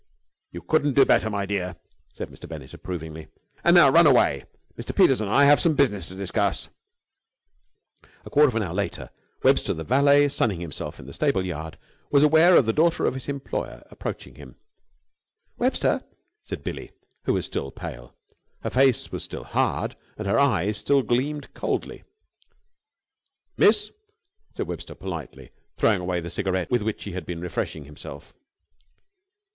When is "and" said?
3.63-3.75, 5.21-5.29, 20.17-20.27